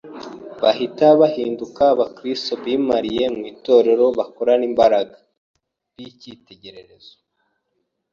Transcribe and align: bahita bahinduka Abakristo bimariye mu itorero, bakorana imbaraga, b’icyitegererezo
bahita 0.61 1.05
bahinduka 1.21 1.81
Abakristo 1.93 2.51
bimariye 2.63 3.25
mu 3.35 3.43
itorero, 3.53 4.05
bakorana 4.17 4.63
imbaraga, 4.69 5.17
b’icyitegererezo 5.95 7.13